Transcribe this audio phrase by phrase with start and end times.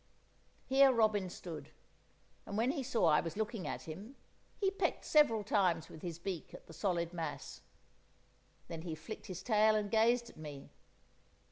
[0.65, 1.69] Here robin stood,
[2.47, 4.15] and when he saw I was looking at him,
[4.57, 7.61] he pecked several times with his beak at the solid mass.
[8.67, 10.71] Then he flicked his tail and gazed at me.